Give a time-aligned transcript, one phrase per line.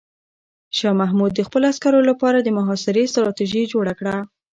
[0.77, 4.15] شاه محمود د خپلو عسکرو لپاره د محاصرې ستراتیژي جوړه کړه.